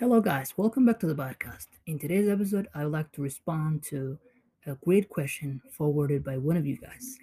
Hello, 0.00 0.18
guys. 0.18 0.54
Welcome 0.56 0.86
back 0.86 0.98
to 1.00 1.06
the 1.06 1.14
podcast. 1.14 1.66
In 1.84 1.98
today's 1.98 2.26
episode, 2.26 2.68
I 2.74 2.84
would 2.84 2.92
like 2.92 3.12
to 3.12 3.20
respond 3.20 3.82
to 3.90 4.18
a 4.64 4.74
great 4.76 5.10
question 5.10 5.60
forwarded 5.70 6.24
by 6.24 6.38
one 6.38 6.56
of 6.56 6.64
you 6.64 6.78
guys. 6.78 7.18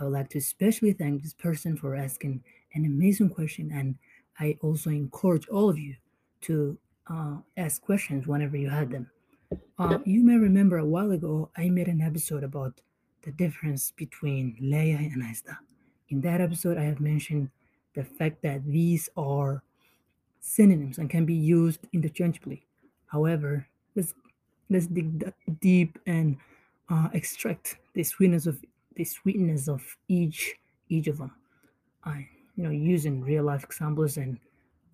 I 0.00 0.02
would 0.02 0.14
like 0.14 0.28
to 0.30 0.38
especially 0.38 0.92
thank 0.94 1.22
this 1.22 1.32
person 1.32 1.76
for 1.76 1.94
asking 1.94 2.42
an 2.74 2.86
amazing 2.86 3.30
question, 3.30 3.70
and 3.72 3.94
I 4.40 4.58
also 4.62 4.90
encourage 4.90 5.46
all 5.46 5.70
of 5.70 5.78
you 5.78 5.94
to 6.40 6.76
uh, 7.08 7.36
ask 7.56 7.80
questions 7.80 8.26
whenever 8.26 8.56
you 8.56 8.68
had 8.68 8.90
them. 8.90 9.08
Uh, 9.78 9.98
you 10.04 10.24
may 10.24 10.38
remember 10.38 10.78
a 10.78 10.84
while 10.84 11.12
ago, 11.12 11.50
I 11.56 11.68
made 11.68 11.86
an 11.86 12.00
episode 12.00 12.42
about 12.42 12.80
the 13.22 13.30
difference 13.30 13.92
between 13.92 14.56
Leia 14.60 14.98
and 14.98 15.22
Aista. 15.22 15.56
In 16.08 16.20
that 16.22 16.40
episode, 16.40 16.78
I 16.78 16.82
have 16.82 16.98
mentioned 16.98 17.48
the 17.94 18.02
fact 18.02 18.42
that 18.42 18.66
these 18.66 19.08
are 19.16 19.62
synonyms 20.48 20.98
and 20.98 21.10
can 21.10 21.24
be 21.24 21.34
used 21.34 21.80
interchangeably. 21.92 22.64
However, 23.06 23.66
let's 23.94 24.14
let's 24.70 24.86
dig 24.86 25.32
deep 25.60 25.98
and 26.06 26.36
uh, 26.88 27.08
extract 27.12 27.78
the 27.94 28.02
sweetness 28.02 28.46
of 28.46 28.58
the 28.96 29.04
sweetness 29.04 29.68
of 29.68 29.82
each 30.08 30.54
each 30.88 31.06
of 31.06 31.18
them. 31.18 31.32
I 32.04 32.28
you 32.56 32.64
know 32.64 32.70
using 32.70 33.20
real 33.20 33.44
life 33.44 33.64
examples 33.64 34.16
and 34.16 34.38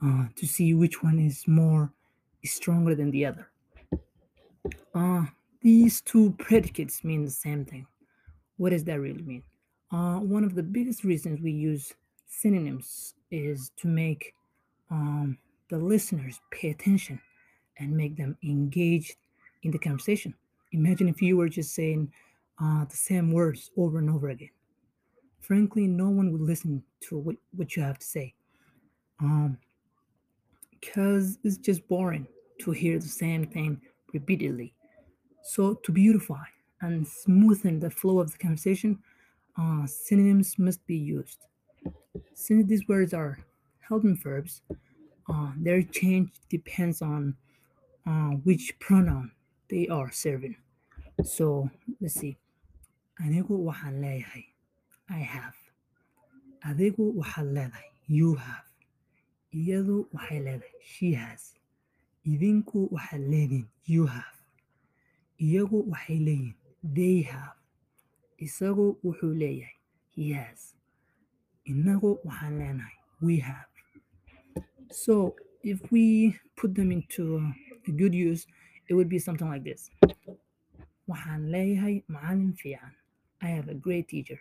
uh, 0.04 0.26
to 0.36 0.46
see 0.46 0.74
which 0.74 1.02
one 1.02 1.18
is 1.18 1.46
more 1.46 1.92
is 2.42 2.52
stronger 2.52 2.94
than 2.94 3.10
the 3.10 3.24
other. 3.26 3.48
Uh, 4.94 5.24
these 5.60 6.00
two 6.00 6.32
predicates 6.38 7.04
mean 7.04 7.24
the 7.24 7.30
same 7.30 7.64
thing. 7.64 7.86
What 8.56 8.70
does 8.70 8.84
that 8.84 9.00
really 9.00 9.22
mean? 9.22 9.42
Uh, 9.90 10.18
one 10.18 10.44
of 10.44 10.54
the 10.54 10.62
biggest 10.62 11.04
reasons 11.04 11.40
we 11.40 11.52
use 11.52 11.94
synonyms 12.28 13.14
is 13.30 13.70
to 13.76 13.88
make 13.88 14.34
um, 14.90 15.38
the 15.74 15.84
listeners 15.84 16.40
pay 16.52 16.70
attention 16.70 17.20
and 17.80 17.96
make 17.96 18.16
them 18.16 18.36
engaged 18.44 19.16
in 19.64 19.72
the 19.72 19.78
conversation. 19.78 20.32
Imagine 20.70 21.08
if 21.08 21.20
you 21.20 21.36
were 21.36 21.48
just 21.48 21.74
saying 21.74 22.12
uh, 22.62 22.84
the 22.84 22.96
same 22.96 23.32
words 23.32 23.72
over 23.76 23.98
and 23.98 24.08
over 24.08 24.28
again. 24.28 24.50
Frankly, 25.40 25.88
no 25.88 26.08
one 26.10 26.30
would 26.30 26.40
listen 26.40 26.84
to 27.00 27.18
what, 27.18 27.34
what 27.56 27.74
you 27.74 27.82
have 27.82 27.98
to 27.98 28.06
say. 28.06 28.34
Um, 29.20 29.58
because 30.70 31.38
it's 31.42 31.56
just 31.56 31.86
boring 31.88 32.28
to 32.60 32.70
hear 32.70 33.00
the 33.00 33.08
same 33.08 33.44
thing 33.44 33.80
repeatedly. 34.12 34.74
So, 35.42 35.74
to 35.74 35.90
beautify 35.90 36.44
and 36.82 37.04
smoothen 37.04 37.80
the 37.80 37.90
flow 37.90 38.20
of 38.20 38.30
the 38.30 38.38
conversation, 38.38 39.00
uh, 39.60 39.86
synonyms 39.86 40.56
must 40.56 40.86
be 40.86 40.96
used. 40.96 41.46
Since 42.34 42.68
these 42.68 42.86
words 42.86 43.12
are 43.12 43.38
helping 43.80 44.16
verbs, 44.16 44.62
uh, 45.28 45.52
their 45.56 45.82
change 45.82 46.30
depends 46.50 47.02
on 47.02 47.34
uh, 48.06 48.30
which 48.44 48.74
pronoun 48.78 49.32
they 49.70 49.88
are 49.88 50.10
serving. 50.12 50.56
So, 51.24 51.70
let's 52.00 52.14
see. 52.20 52.36
Anigu 53.22 53.54
waxaan 53.64 54.00
leeyahay. 54.02 54.44
I 55.08 55.18
have. 55.18 55.54
Adigu 56.66 57.14
waxaad 57.14 57.52
leedahay. 57.56 57.88
You 58.08 58.34
have. 58.34 58.66
Iyadu 59.54 60.06
waxay 60.14 60.40
leedahay. 60.46 60.74
She 60.82 61.12
has. 61.14 61.54
Idinku 62.26 62.90
waxaad 62.90 63.22
leedihin. 63.32 63.66
You 63.84 64.06
have. 64.06 64.36
Iyagu 65.40 65.84
waxay 65.92 66.18
leeyihiin. 66.26 66.54
They 66.82 67.22
have. 67.22 67.56
Isagu 68.40 68.96
wuxuu 69.04 69.34
leeyahay. 69.34 69.78
He 70.16 70.32
has. 70.32 70.74
Inagu 71.66 72.18
waxaan 72.24 72.58
leenahay. 72.58 72.96
We 73.20 73.38
have. 73.38 73.70
So 74.94 75.34
if 75.64 75.80
we 75.90 76.38
put 76.56 76.74
them 76.74 76.92
into 76.92 77.52
a 77.88 77.90
good 77.90 78.14
use, 78.14 78.46
it 78.88 78.94
would 78.94 79.08
be 79.08 79.18
something 79.18 79.48
like 79.48 79.64
this. 79.64 79.90
Waxaan 81.10 81.50
leeyahay 81.50 82.04
macalin 82.08 82.54
fiican. 82.56 82.94
I 83.42 83.48
have 83.48 83.68
a 83.68 83.74
great 83.74 84.06
teacher. 84.08 84.38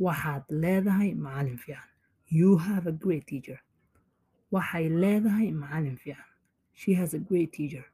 Waxaad 0.00 0.44
leedahay 0.48 1.18
macalin 1.18 1.58
fiican. 1.58 1.90
You 2.28 2.56
have 2.56 2.86
a 2.86 2.92
great 2.92 3.26
teacher. 3.26 3.58
Waxay 4.52 4.88
leedahay 5.02 5.52
macalin 5.52 5.98
fiican. 5.98 6.30
She 6.72 6.94
has 6.94 7.14
a 7.14 7.18
great 7.18 7.52
teacher. 7.52 7.84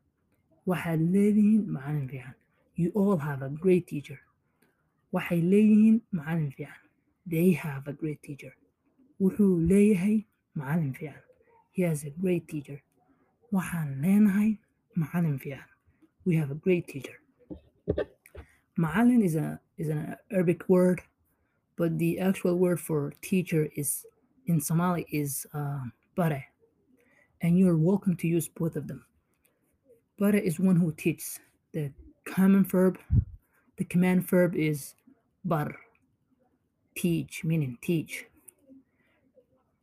Waxaad 0.68 1.00
leedihiin 1.14 1.64
macalin 1.66 2.06
fiican. 2.12 2.34
You 2.76 2.92
all 2.94 3.16
have 3.16 3.40
a 3.40 3.48
great 3.48 3.86
teacher. 3.86 4.20
Waxay 5.14 5.40
leeyihiin 5.42 6.02
macalin 6.14 6.52
fiican. 6.54 6.82
They 7.26 7.52
have 7.52 7.88
a 7.88 7.94
great 7.94 8.22
teacher. 8.22 8.52
Wuxuu 9.20 9.64
leeyahay 9.70 10.26
macalin 10.54 10.92
fiican. 10.94 11.25
He 11.76 11.82
has 11.82 12.04
a 12.04 12.10
great 12.10 12.48
teacher. 12.48 12.80
Waxaan 13.52 14.00
leenahay 14.00 14.56
macalin 14.96 15.38
fiican. 15.38 15.68
We 16.24 16.34
have 16.34 16.50
a 16.50 16.54
great 16.54 16.88
teacher. 16.88 17.20
Macalin 18.80 19.22
is 19.22 19.36
a 19.36 19.60
is 19.76 19.90
an 19.90 20.16
Arabic 20.32 20.66
word, 20.70 21.02
but 21.76 21.98
the 21.98 22.18
actual 22.18 22.56
word 22.56 22.80
for 22.80 23.12
teacher 23.20 23.68
is 23.76 24.06
in 24.46 24.58
Somali 24.58 25.04
is 25.12 25.46
uh, 25.52 25.84
bare, 26.16 26.46
and 27.42 27.58
you're 27.58 27.76
welcome 27.76 28.16
to 28.16 28.26
use 28.26 28.48
both 28.48 28.76
of 28.76 28.88
them. 28.88 29.04
Bare 30.18 30.36
is 30.36 30.58
one 30.58 30.76
who 30.76 30.92
teaches. 30.92 31.38
The 31.74 31.92
common 32.24 32.64
verb, 32.64 32.96
the 33.76 33.84
command 33.84 34.26
verb 34.26 34.56
is 34.56 34.94
bar, 35.44 35.76
teach, 36.96 37.44
meaning 37.44 37.76
teach. 37.82 38.24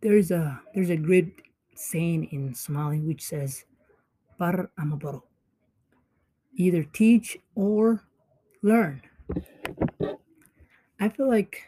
There's 0.01 0.31
a 0.31 0.59
there's 0.73 0.89
a 0.89 0.97
great 0.97 1.52
saying 1.75 2.25
in 2.31 2.53
Somali 2.53 2.99
which 2.99 3.23
says 3.23 3.65
bar 4.37 4.69
amabaro. 4.79 5.21
Either 6.55 6.83
teach 6.83 7.37
or 7.55 8.03
learn. 8.61 9.01
I 10.99 11.09
feel 11.09 11.27
like 11.27 11.61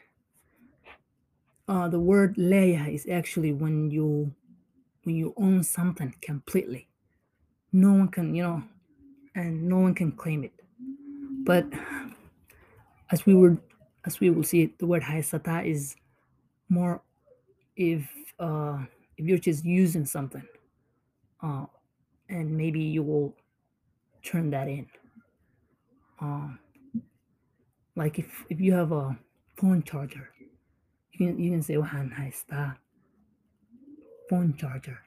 uh, 1.67 1.89
the 1.89 1.99
word 1.99 2.35
leya 2.35 2.93
is 2.93 3.07
actually 3.09 3.51
when 3.51 3.89
you 3.89 4.33
when 5.03 5.16
you 5.16 5.33
own 5.38 5.63
something 5.63 6.13
completely. 6.22 6.87
No 7.72 7.93
one 7.93 8.07
can, 8.07 8.33
you 8.33 8.43
know, 8.43 8.63
and 9.35 9.67
no 9.67 9.79
one 9.79 9.93
can 9.93 10.11
claim 10.11 10.43
it. 10.43 10.53
But 11.43 11.66
as 13.11 13.25
we 13.25 13.35
were 13.35 13.57
as 14.05 14.19
we 14.19 14.29
will 14.29 14.43
see, 14.43 14.73
the 14.77 14.85
word 14.85 15.03
haisata 15.03 15.66
is 15.66 15.95
more 16.69 17.01
if 17.75 18.07
uh, 18.39 18.85
if 19.17 19.25
you're 19.25 19.37
just 19.37 19.65
using 19.65 20.05
something, 20.05 20.45
uh, 21.41 21.65
and 22.29 22.55
maybe 22.55 22.81
you 22.81 23.03
will 23.03 23.35
turn 24.23 24.49
that 24.51 24.67
in. 24.67 24.87
Um, 26.19 26.59
like 27.95 28.19
if 28.19 28.45
if 28.49 28.59
you 28.59 28.73
have 28.73 28.91
a 28.91 29.17
phone 29.57 29.83
charger, 29.83 30.29
you 31.11 31.17
can 31.17 31.39
you 31.39 31.51
can 31.51 31.61
say 31.61 31.75
waxaan 31.75 32.13
haystaa 32.13 32.75
phone 34.29 34.55
charger, 34.57 34.99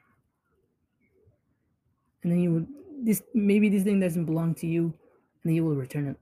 and 2.23 2.31
then 2.31 2.39
you 2.39 2.53
would 2.53 2.67
this 3.03 3.21
maybe 3.33 3.69
this 3.69 3.83
thing 3.83 3.99
doesn't 3.99 4.25
belong 4.25 4.55
to 4.55 4.67
you, 4.67 4.85
and 4.85 5.43
then 5.43 5.55
you 5.55 5.63
will 5.63 5.75
return 5.75 6.07
it 6.07 6.17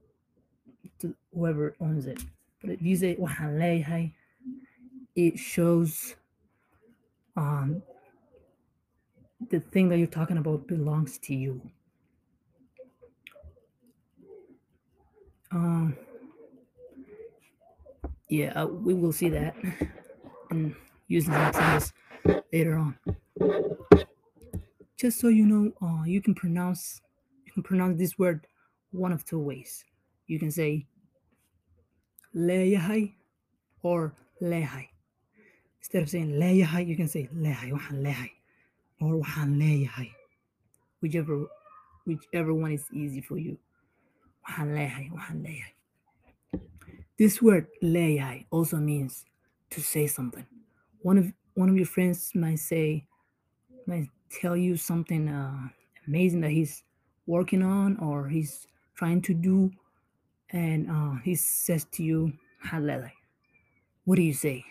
to 1.00 1.14
whoever 1.34 1.74
owns 1.80 2.06
it. 2.06 2.22
But 2.60 2.70
if 2.70 2.82
you 2.82 2.96
say 2.96 3.16
leeyahay, 3.16 4.12
it 5.14 5.38
shows 5.38 6.16
um 7.38 7.82
the 9.50 9.60
thing 9.60 9.88
that 9.88 9.98
you're 9.98 10.06
talking 10.08 10.38
about 10.38 10.66
belongs 10.66 11.18
to 11.18 11.34
you. 11.34 11.62
Um, 15.52 15.96
yeah, 18.28 18.52
uh, 18.60 18.66
we 18.66 18.92
will 18.94 19.12
see 19.12 19.28
that 19.30 19.54
and 20.50 20.74
using 21.06 21.32
some 21.32 21.46
examples 21.46 21.92
later 22.52 22.76
on. 22.76 22.98
Just 24.98 25.20
so 25.20 25.28
you 25.28 25.46
know, 25.46 25.72
uh, 25.80 26.02
you 26.04 26.20
can 26.20 26.34
pronounce 26.34 27.00
you 27.46 27.52
can 27.52 27.62
pronounce 27.62 27.98
this 27.98 28.18
word 28.18 28.46
one 28.90 29.12
of 29.12 29.24
two 29.24 29.38
ways. 29.38 29.84
You 30.26 30.38
can 30.38 30.50
say 30.50 30.86
leeyahay 32.34 33.14
or 33.82 34.14
leeyahay. 34.42 34.87
Instead 35.88 36.02
of 36.02 36.10
saying 36.10 36.32
leeyahay, 36.32 36.86
you 36.86 36.96
can 36.96 37.08
say 37.08 37.30
leeyahay, 37.34 37.72
waxaan 37.72 38.02
leeyahay, 38.04 38.30
or 39.00 39.14
waxaan 39.24 39.56
leeyahay, 39.56 40.10
whichever 41.00 41.46
whichever 42.04 42.52
one 42.52 42.72
is 42.72 42.84
easy 42.92 43.22
for 43.22 43.38
you. 43.38 43.56
Waxaan 44.46 44.74
leeyahay, 44.76 45.10
waxaan 45.10 45.42
leeyahay. 45.46 46.60
This 47.18 47.40
word 47.40 47.68
leeyahay 47.82 48.44
also 48.50 48.76
means 48.76 49.24
to 49.70 49.80
say 49.80 50.06
something. 50.06 50.44
One 51.00 51.16
of 51.16 51.32
one 51.54 51.70
of 51.70 51.76
your 51.76 51.86
friends 51.86 52.32
might 52.34 52.58
say, 52.60 53.06
might 53.86 54.08
tell 54.30 54.58
you 54.58 54.76
something 54.76 55.26
uh, 55.30 55.68
amazing 56.06 56.42
that 56.42 56.50
he's 56.50 56.82
working 57.26 57.62
on 57.62 57.96
or 57.96 58.28
he's 58.28 58.66
trying 58.94 59.22
to 59.22 59.32
do, 59.32 59.70
and 60.50 60.90
uh, 60.90 61.14
he 61.24 61.34
says 61.34 61.86
to 61.92 62.02
you, 62.02 62.34
"waxaan 62.62 62.84
leeyahay." 62.84 63.12
What 64.04 64.16
do 64.16 64.22
you 64.22 64.34
say? 64.34 64.66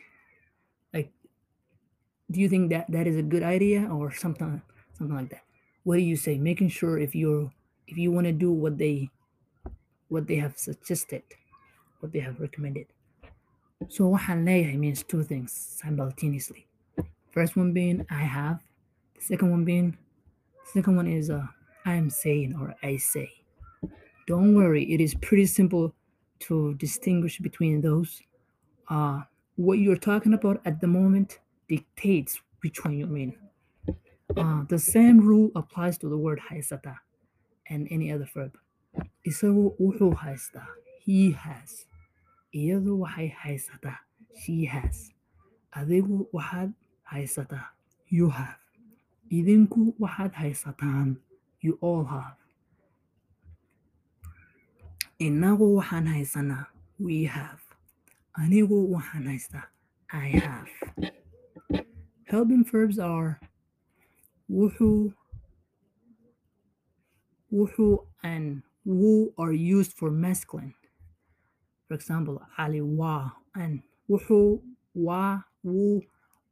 Do 2.29 2.39
you 2.39 2.50
think 2.50 2.69
that 2.71 2.91
that 2.91 3.07
is 3.07 3.18
a 3.18 3.24
good 3.24 3.44
idea 3.44 3.88
or 3.91 4.12
something 4.12 4.62
something 4.97 5.15
like 5.15 5.29
that? 5.29 5.47
what 5.88 5.95
do 5.95 6.01
you 6.01 6.18
say? 6.18 6.38
Making 6.38 6.68
sure 6.68 7.00
if 7.00 7.15
you're 7.15 7.50
if 7.88 7.97
you 7.97 8.12
want 8.12 8.27
to 8.27 8.33
do 8.33 8.51
what 8.51 8.77
they 8.77 9.09
what 10.09 10.27
they 10.27 10.35
have 10.35 10.57
suggested 10.57 11.24
what 12.01 12.12
they 12.12 12.19
have 12.19 12.41
recommended. 12.41 12.88
So 13.88 14.12
waxaan 14.12 14.44
leeyahay 14.44 14.77
means 14.77 15.01
two 15.03 15.24
things 15.24 15.53
simultaneously. 15.53 16.68
First 17.31 17.56
one 17.56 17.71
being 17.71 18.06
i 18.09 18.19
have. 18.19 18.59
The 19.15 19.21
second 19.21 19.50
one 19.50 19.63
being 19.63 19.97
the 20.65 20.71
second 20.73 20.97
one 20.97 21.07
is 21.07 21.30
uh, 21.30 21.47
i 21.85 21.94
am 21.94 22.09
saying 22.09 22.53
or 22.59 22.75
i 22.83 22.97
say. 22.97 23.31
Don't 24.27 24.56
worry 24.56 24.83
it 24.94 25.00
is 25.00 25.15
pretty 25.15 25.45
simple 25.45 25.95
to 26.47 26.73
distinguish 26.73 27.39
between 27.39 27.80
those. 27.80 28.21
Uh, 28.89 29.21
what 29.56 29.80
you're 29.80 30.03
talking 30.12 30.33
about 30.33 30.59
at 30.65 30.81
the 30.81 30.88
moment 30.88 31.39
dictates 31.68 32.40
which 32.64 32.84
one 32.86 32.98
you 32.98 33.08
mean 33.08 33.38
uh, 34.38 34.64
the 34.69 34.80
same 34.80 35.19
rule 35.19 35.52
applies 35.56 35.98
to 35.98 36.10
the 36.10 36.18
word 36.18 36.40
haysata 36.50 36.96
and 37.69 37.88
any 37.92 38.12
other 38.12 38.30
verb. 38.34 38.58
Isagu 39.25 39.75
wuxuu 39.80 40.14
haystaa. 40.16 40.68
He 41.06 41.31
has. 41.31 41.86
Iyadu 42.56 43.00
waxay 43.00 43.30
haysataa. 43.34 43.98
She 44.42 44.66
has. 44.66 45.12
Adigu 45.75 46.28
waxaad 46.34 46.74
haysataa. 47.12 47.66
You 48.10 48.30
have. 48.30 48.60
Idinku 49.31 49.94
waxaad 50.00 50.34
haysataan. 50.34 51.18
You 51.62 51.78
all 51.81 52.06
have. 52.06 52.38
Inagu 55.19 55.75
waxaan 55.75 56.08
haysanaa. 56.08 56.66
We 57.00 57.25
have. 57.25 57.62
Anigu 58.34 58.92
waxaan 58.94 59.25
haystaa. 59.28 59.68
I 60.14 60.30
have. 60.40 60.69
Helping 62.27 62.65
verbs 62.65 63.00
are 63.00 63.39
wuxuu, 64.51 65.13
wuxuu, 67.53 68.06
and 68.21 68.62
wu 68.83 69.33
are 69.38 69.53
used 69.53 69.94
for 69.94 70.12
masculine. 70.12 70.74
For 71.88 71.94
example, 71.94 72.41
Ali 72.57 72.81
wa 72.81 73.31
and 73.56 73.81
wuxuu, 74.09 74.62
wa, 74.94 75.39
wu, 75.63 76.01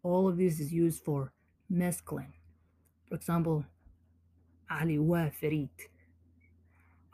all 0.02 0.30
of 0.30 0.38
this 0.38 0.62
is 0.62 0.72
used 0.72 1.04
for 1.04 1.34
masculine. 1.70 2.32
For 3.10 3.16
example, 3.16 3.66
Ali 4.72 4.98
wa 4.98 5.30
Farid. 5.30 5.70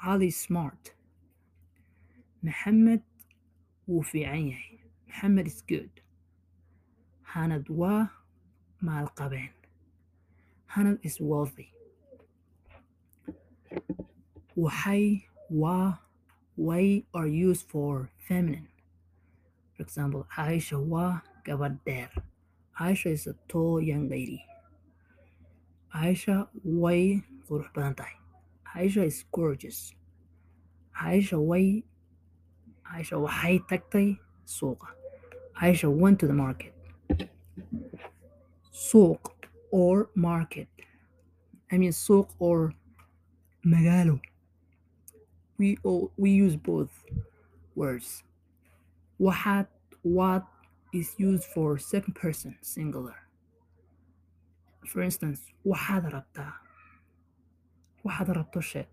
Ali 0.05 0.29
smart. 0.29 0.91
Muhammad 2.43 3.01
wuu 3.89 4.05
fiican 4.05 4.51
yahay. 4.51 4.79
Muhammad 5.07 5.47
is 5.47 5.63
good. 5.67 5.89
Hanad 7.33 7.67
waa 7.69 8.07
maalqabeen. 8.83 9.49
Hanad 10.73 10.99
is 11.03 11.19
wealthy. 11.19 11.73
Waxay, 14.57 15.23
wa, 15.49 15.97
way 16.57 17.05
are 17.13 17.27
used 17.27 17.67
for 17.67 18.09
feminine. 18.27 18.67
For 19.75 19.83
example, 19.83 20.27
Aisha 20.37 20.79
wa 20.79 21.21
gabadh 21.45 21.79
dheer. 21.85 22.09
Aisha 22.79 23.11
is 23.11 23.27
a 23.27 23.35
tall 23.47 23.81
young 23.81 24.09
lady. 24.09 24.45
Aisha 25.95 26.47
way 26.63 27.23
qurux 27.49 27.71
badan 27.73 27.95
tahay. 27.95 28.15
Aisha 28.75 29.05
is 29.05 29.23
gorgeous. 29.31 29.93
Aisha 31.01 31.39
way 31.39 31.83
Aisha 32.93 33.17
waxay 33.19 33.59
tagtay 33.67 34.17
suuqa. 34.45 34.87
Aisha 35.61 35.91
went 35.91 36.19
to 36.19 36.27
the 36.27 36.33
market. 36.33 36.73
Suuq 38.73 39.19
or 39.71 40.09
market. 40.15 40.67
I 41.71 41.77
mean 41.77 41.91
suuq 41.91 42.27
or 42.39 42.73
magalo. 43.65 44.19
We 45.57 45.77
all 45.83 46.11
we 46.17 46.31
use 46.31 46.55
both 46.55 46.91
words. 47.75 48.23
Waxaad 49.19 49.67
what 50.03 50.45
is 50.93 51.13
used 51.17 51.45
for 51.45 51.77
second 51.77 52.15
person 52.15 52.57
singular. 52.61 53.15
For 54.87 55.01
instance, 55.01 55.41
waxaad 55.65 56.11
rabtaa. 56.11 56.53
Waxaad 58.05 58.35
rabto 58.35 58.61
sheeg. 58.61 58.87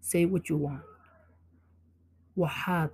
Say 0.00 0.24
what 0.24 0.48
you 0.48 0.56
want. 0.56 0.82
Waxaad 2.38 2.90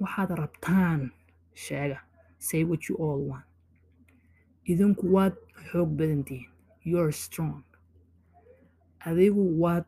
waxaad 0.00 0.30
rabtaan 0.38 1.10
sheega. 1.54 1.98
Say 2.38 2.64
what 2.64 2.88
you 2.88 2.94
all 2.96 3.18
want. 3.18 3.44
Idinku 4.70 5.04
waad 5.14 5.34
xoog 5.70 5.90
badan 5.98 6.22
tihiin. 6.28 6.50
You're 6.90 7.12
strong. 7.12 7.64
Adigu 9.08 9.42
waad 9.62 9.84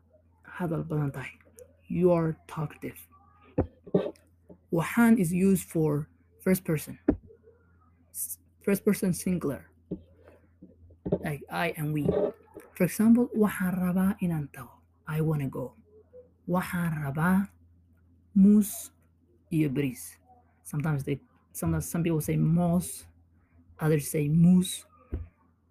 hadal 0.57 0.83
badan 0.89 1.11
tahay. 1.15 1.33
You're 1.87 2.35
talkative. 2.47 2.99
Waxaan 4.77 5.13
is 5.23 5.31
used 5.31 5.65
for 5.73 6.07
first 6.43 6.63
person. 6.69 6.97
First 8.65 8.81
person 8.87 9.13
singular. 9.13 9.61
Like 11.25 11.43
I 11.51 11.73
and 11.77 11.93
we. 11.93 12.03
For 12.75 12.83
example, 12.89 13.29
waxaan 13.43 13.73
rabaa 13.83 14.11
inaan 14.23 14.47
tago. 14.55 14.81
I 15.07 15.21
wanna 15.21 15.47
go. 15.47 15.73
Waxaan 16.49 16.93
rabaa 17.05 17.47
muus 18.35 18.91
iyo 19.53 19.69
bariis. 19.69 20.17
Sometimes 20.63 21.03
they 21.05 21.19
sometimes 21.53 21.85
some 21.85 22.01
people 22.03 22.21
say 22.21 22.35
mouse, 22.35 23.05
others 23.83 24.07
say 24.07 24.29
moose. 24.29 24.85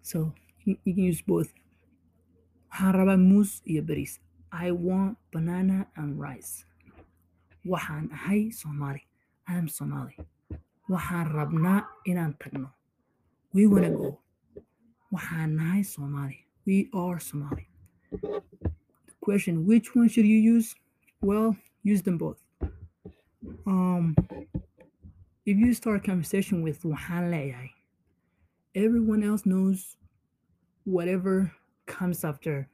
So 0.03 0.33
you, 0.65 0.77
can 0.85 0.97
use 1.09 1.21
both. 1.25 1.49
Waxaan 2.71 2.93
rabaa 2.93 3.61
iyo 3.65 3.81
bariis. 3.81 4.19
I 4.51 4.71
want 4.71 5.17
banana 5.33 5.87
and 5.97 6.19
rice. 6.19 6.65
Waxaan 7.65 8.09
ahay 8.13 8.53
Somali. 8.53 9.01
I 9.47 9.57
am 9.57 9.67
Somali. 9.67 10.17
Waxaan 10.89 11.25
rabnaa 11.33 11.85
inaan 12.05 12.37
tagno. 12.37 12.69
We 13.53 13.67
wanna 13.67 13.89
go. 13.89 14.19
Waxaan 15.13 15.57
nahay 15.57 15.85
Somali. 15.85 16.45
We 16.65 16.89
are 16.93 17.19
Somali. 17.19 17.67
The 18.11 19.15
question, 19.21 19.65
which 19.65 19.95
one 19.95 20.09
should 20.09 20.25
you 20.25 20.37
use? 20.37 20.75
Well, 21.21 21.55
use 21.83 22.01
them 22.01 22.17
both. 22.17 22.41
Um, 23.65 24.15
if 25.45 25.57
you 25.57 25.73
start 25.73 25.97
a 25.97 26.03
conversation 26.11 26.61
with 26.63 26.81
waxaan 26.83 27.31
leeyahay, 27.31 27.72
everyone 28.75 29.23
else 29.23 29.45
knows 29.45 29.97
whatever 30.85 31.51
comes 31.85 32.23
after 32.23 32.67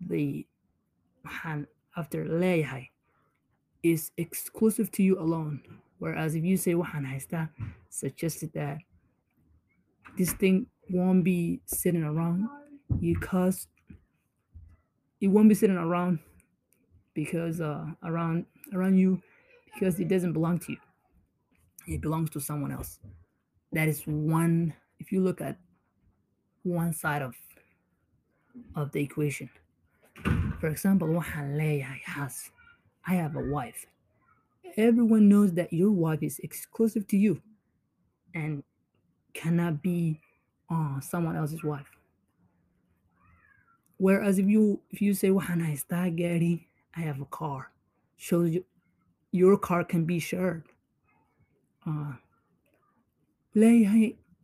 the 0.00 0.46
waxaan 1.26 1.66
after 1.96 2.24
leeyahay 2.24 2.88
is 3.82 4.10
exclusive 4.16 4.90
to 4.92 5.02
you 5.02 5.18
alone. 5.18 5.60
Whereas 5.98 6.34
if 6.34 6.44
you 6.44 6.56
say 6.56 6.74
waxaan 6.74 7.06
haystaa, 7.06 7.48
suggested 7.90 8.52
that 8.54 8.78
this 10.16 10.32
thing 10.32 10.66
won't 10.90 11.24
be 11.24 11.60
sitting 11.66 12.02
around 12.04 12.48
because 13.00 13.66
it 15.20 15.28
won't 15.28 15.48
be 15.48 15.54
sitting 15.54 15.76
around 15.76 16.18
because 17.14 17.60
uh 17.60 17.86
around 18.04 18.46
around 18.74 18.96
you 18.98 19.20
because 19.72 19.98
it 20.00 20.08
doesn't 20.08 20.32
belong 20.32 20.58
to 20.58 20.72
you. 20.72 20.78
It 21.86 22.00
belongs 22.00 22.30
to 22.30 22.40
someone 22.40 22.72
else. 22.72 22.98
That 23.72 23.88
is 23.88 24.02
one 24.06 24.74
if 24.98 25.12
you 25.12 25.20
look 25.22 25.40
at 25.40 25.58
one 26.62 26.92
side 26.92 27.22
of 27.22 27.34
of 28.74 28.92
the 28.92 29.00
equation. 29.00 29.50
For 30.60 30.68
example, 30.68 31.18
I 31.18 33.14
have 33.14 33.36
a 33.36 33.40
wife. 33.40 33.86
Everyone 34.76 35.28
knows 35.28 35.52
that 35.54 35.72
your 35.72 35.90
wife 35.90 36.22
is 36.22 36.38
exclusive 36.40 37.06
to 37.08 37.16
you 37.16 37.40
and 38.34 38.64
cannot 39.32 39.82
be 39.82 40.20
uh, 40.70 41.00
someone 41.00 41.36
else's 41.36 41.62
wife. 41.62 41.86
Whereas 43.98 44.38
if 44.38 44.46
you 44.46 44.80
if 44.90 45.00
you 45.00 45.14
say 45.14 45.28
waxaan 45.28 46.60
I 46.96 47.00
have 47.00 47.20
a 47.20 47.26
car, 47.26 47.72
shows 48.16 48.50
you 48.50 48.64
your 49.32 49.56
car 49.58 49.84
can 49.84 50.04
be 50.04 50.18
shared. 50.18 50.64
Uh, 51.86 52.14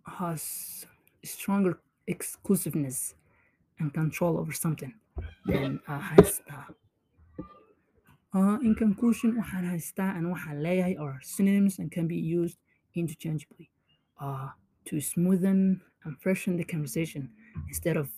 has 0.06 0.86
stronger 1.24 1.80
exclusiveness 2.06 3.14
and 3.78 3.92
control 3.94 4.38
over 4.38 4.52
something 4.52 4.94
than 5.46 5.80
uh, 5.88 6.00
haystaa. 6.00 6.74
Uh, 8.34 8.58
in 8.62 8.74
conclusion, 8.74 9.36
waxaan 9.36 9.64
haystaa 9.72 10.16
and 10.16 10.26
waxaan 10.32 10.58
leeyahay 10.64 10.94
are 10.98 11.20
synonyms 11.22 11.78
and 11.78 11.90
can 11.92 12.06
be 12.08 12.16
used 12.16 12.58
interchangeably 12.94 13.68
uh, 14.20 14.48
to 14.88 14.96
smoothen 14.96 15.80
and 16.04 16.12
freshen 16.22 16.56
the 16.56 16.64
conversation 16.64 17.22
instead 17.68 17.96
of 17.96 18.08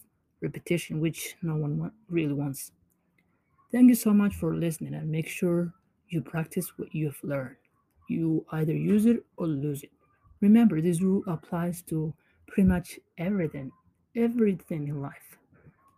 repetition, 0.40 1.00
which 1.00 1.36
no 1.42 1.56
one 1.56 1.78
wa- 1.78 1.90
really 2.08 2.32
wants. 2.42 2.70
Thank 3.72 3.88
you 3.88 3.98
so 4.06 4.12
much 4.14 4.34
for 4.36 4.54
listening 4.54 4.94
and 4.94 5.10
make 5.10 5.28
sure 5.28 5.74
you 6.08 6.22
practice 6.22 6.78
what 6.78 6.94
you 6.94 7.06
have 7.10 7.20
learned. 7.24 7.56
You 8.08 8.46
either 8.52 8.76
use 8.94 9.06
it 9.06 9.18
or 9.36 9.46
lose 9.48 9.82
it. 9.82 9.93
Remember, 10.44 10.82
this 10.82 11.00
rule 11.00 11.24
applies 11.26 11.82
to 11.84 12.12
pretty 12.48 12.68
much 12.68 13.00
everything, 13.16 13.72
everything 14.14 14.88
in 14.88 15.00
life. 15.00 15.38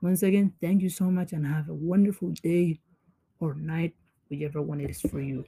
Once 0.02 0.22
again, 0.22 0.54
thank 0.60 0.82
you 0.82 0.88
so 0.88 1.10
much 1.10 1.32
and 1.32 1.44
have 1.46 1.68
a 1.68 1.74
wonderful 1.74 2.30
day 2.42 2.80
or 3.40 3.54
night, 3.54 3.94
whichever 4.30 4.62
one 4.62 4.80
it 4.80 4.90
is 4.90 5.00
for 5.00 5.20
you. 5.20 5.44